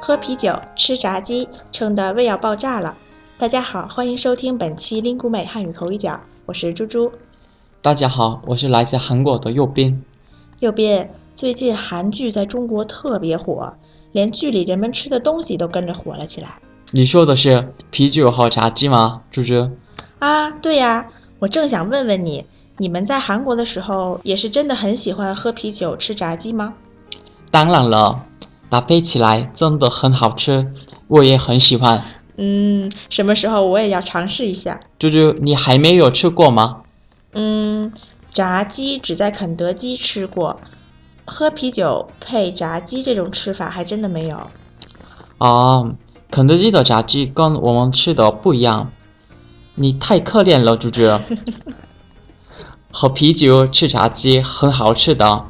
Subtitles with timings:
[0.00, 2.94] 喝啤酒、吃炸鸡，撑得胃要爆炸了。
[3.36, 7.10] 大家好，欢迎收听本期林古美汉语口语角，我是猪猪。
[7.82, 10.00] 大家好，我是来自韩国的右边。
[10.60, 13.72] 右边，最近韩剧在中国特别火，
[14.12, 16.48] 连剧里人们吃的东西都跟着火了起来。
[16.92, 19.68] 你说的是啤酒和炸鸡吗，猪猪？
[20.20, 21.06] 啊，对呀，
[21.40, 22.46] 我正想问问你，
[22.78, 26.74] 你们在韩国的时候也是真的很喜欢喝啤酒、吃炸鸡吗？
[27.50, 28.24] 当然了，
[28.70, 30.72] 搭配起来真的很好吃，
[31.06, 32.04] 我也很喜欢。
[32.36, 34.80] 嗯，什么时候我也要尝试一下。
[34.98, 36.82] 猪猪，你还没有吃过吗？
[37.32, 37.92] 嗯，
[38.30, 40.60] 炸鸡只在肯德基吃过，
[41.24, 44.48] 喝啤酒配炸鸡这种吃法还真的没有。
[45.38, 45.90] 啊，
[46.30, 48.90] 肯德基的炸鸡跟我们吃的不一样。
[49.74, 51.02] 你太可怜了，猪猪。
[52.90, 55.44] 喝啤酒吃炸鸡很好吃的，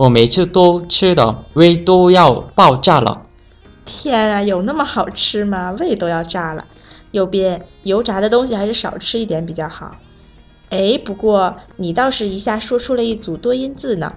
[0.00, 3.20] 我每次都吃的胃都要爆炸了。
[3.84, 5.72] 天啊，有那么好吃吗？
[5.72, 6.64] 胃都要炸了。
[7.10, 9.96] 右边油炸的东西还是少吃一点比较好。
[10.70, 14.14] 哎，不过你倒是一下说出了一组多音字呢，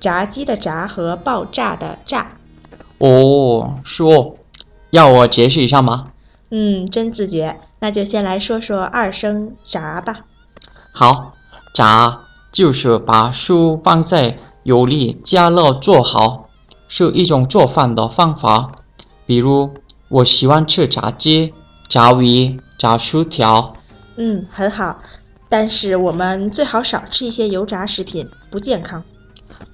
[0.00, 2.32] 炸鸡的炸和爆炸的炸。
[2.98, 4.34] 哦，是哦，
[4.90, 6.08] 要我解释一下吗？
[6.50, 7.60] 嗯，真自觉。
[7.78, 10.22] 那就先来说说二声炸吧。
[10.90, 11.34] 好，
[11.72, 16.48] 炸就是把书放在油利加热做好，
[16.88, 18.72] 是一种做饭的方法。
[19.26, 19.72] 比如，
[20.08, 21.54] 我喜欢吃炸鸡、
[21.88, 23.76] 炸鱼、炸薯条。
[24.16, 24.98] 嗯，很好。
[25.48, 29.02] 但是我们最好少吃一些油炸食品，不健康。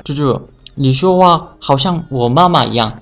[0.05, 3.01] 猪猪，你说话好像我妈妈一样。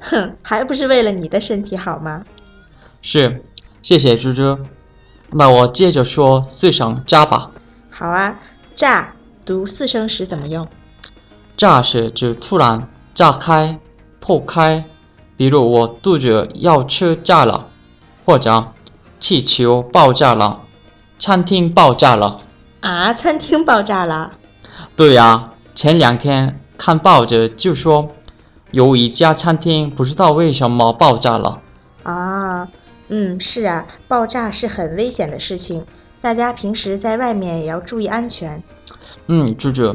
[0.00, 2.24] 哼， 还不是为了你的身体好吗？
[3.00, 3.42] 是。
[3.82, 4.58] 谢谢猪猪，
[5.30, 7.52] 那我接着说四声炸吧。
[7.88, 8.40] 好啊，
[8.74, 10.66] 炸读四声时怎么用？
[11.56, 13.78] 炸是指突然炸开、
[14.20, 14.84] 破开，
[15.36, 17.66] 比如我肚子要吃炸了，
[18.24, 18.72] 或者
[19.18, 20.60] 气球爆炸了，
[21.18, 22.40] 餐厅爆炸了。
[22.80, 24.32] 啊，餐厅爆炸了？
[24.94, 28.10] 对呀，前两天看报纸就说
[28.70, 31.60] 有一家餐厅不知道为什么爆炸了。
[32.02, 32.68] 啊。
[33.08, 35.86] 嗯，是啊，爆炸是很危险的事情，
[36.20, 38.60] 大家平时在外面也要注意安全。
[39.28, 39.94] 嗯，猪猪，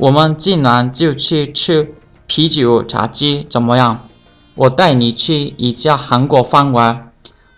[0.00, 1.92] 我们今晚就去吃
[2.26, 4.08] 啤酒炸鸡，怎么样？
[4.54, 7.12] 我带你去一家韩国饭馆，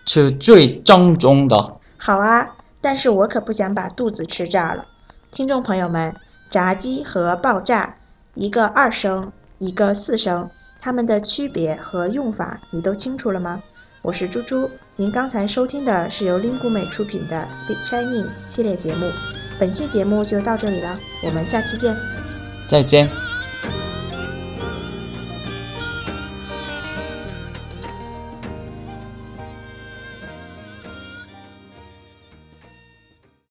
[0.05, 1.77] 吃最正宗的。
[1.97, 2.49] 好啊，
[2.81, 4.83] 但是我可不想把肚子吃炸了。
[5.31, 6.13] 听众朋友们，
[6.49, 7.95] 炸鸡和爆炸，
[8.35, 10.49] 一个二声，一个四声，
[10.81, 13.61] 它们的区别和用法，你都清楚了吗？
[14.01, 19.09] 我是猪猪，您刚才收听的是由 Lingu 美出品的 Speak Chinese 系列节目，
[19.57, 21.95] 本期节目就到这里了，我们下期见，
[22.67, 23.22] 再见。